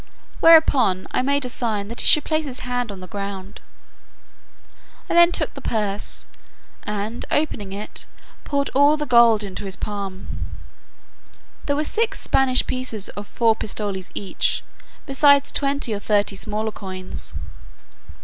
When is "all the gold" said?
8.73-9.43